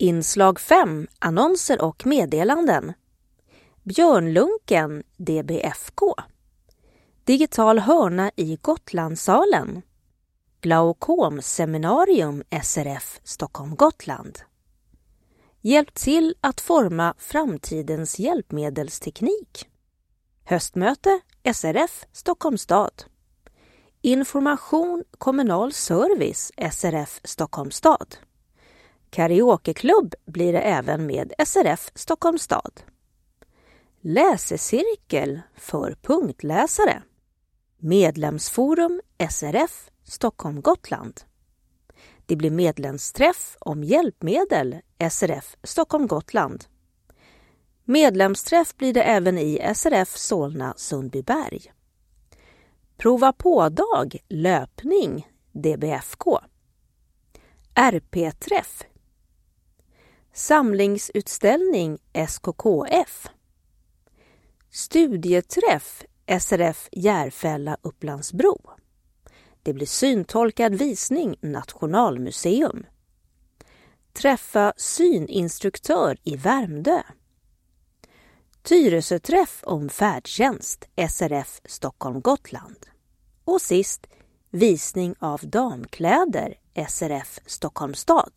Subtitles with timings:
[0.00, 2.92] Inslag 5 Annonser och meddelanden.
[3.82, 6.14] Björnlunken DBFK
[7.24, 9.82] Digital hörna i Gotlandssalen
[10.60, 14.38] Glaukomseminarium SRF Stockholm-Gotland
[15.60, 19.68] Hjälp till att forma framtidens hjälpmedelsteknik.
[20.44, 21.20] Höstmöte
[21.54, 23.04] SRF Stockholms stad.
[24.02, 28.16] Information kommunal service SRF Stockholms stad.
[29.10, 32.80] Karaokeklubb blir det även med SRF Stockholms stad.
[34.00, 37.02] Läsecirkel för punktläsare.
[37.78, 41.20] Medlemsforum SRF Stockholm Gotland.
[42.26, 44.76] Det blir medlemsträff om hjälpmedel
[45.10, 46.64] SRF Stockholm Gotland.
[47.84, 51.72] Medlemsträff blir det även i SRF Solna Sundbyberg.
[52.96, 56.40] Prova på-dag löpning DBFK.
[57.74, 58.84] RP-träff
[60.32, 63.26] Samlingsutställning SKKF
[64.70, 66.02] Studieträff
[66.40, 68.70] SRF Järfälla Upplandsbro.
[69.62, 72.86] Det blir syntolkad visning Nationalmuseum.
[74.12, 77.02] Träffa syninstruktör i Värmdö.
[78.62, 82.86] Tyresöträff om färdtjänst SRF Stockholm Gotland.
[83.44, 84.06] Och sist
[84.50, 86.54] visning av damkläder
[86.88, 88.32] SRF Stockholms stad.